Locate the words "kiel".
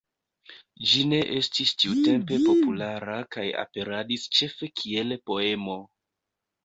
4.83-5.19